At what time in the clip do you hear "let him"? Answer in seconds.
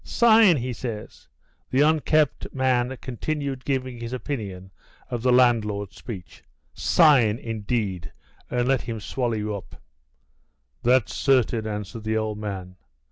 8.67-8.99